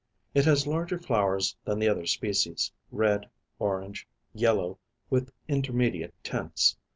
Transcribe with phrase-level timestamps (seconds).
[0.33, 4.79] It has larger flowers than the other species; red, orange, yellow,
[5.11, 6.75] with intermediate tints.